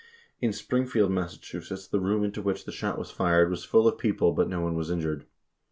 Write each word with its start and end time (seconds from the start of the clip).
31 0.39 0.47
In 0.47 0.51
Springfield, 0.53 1.11
Mass., 1.11 1.37
the 1.91 1.99
room 1.99 2.23
into 2.23 2.41
which 2.41 2.65
the 2.65 2.71
shot 2.71 2.97
was 2.97 3.11
fired 3.11 3.51
was 3.51 3.63
full 3.63 3.87
of 3.87 3.99
people 3.99 4.31
but 4.31 4.49
no 4.49 4.59
one 4.59 4.73
was 4.73 4.89
injured. 4.89 5.27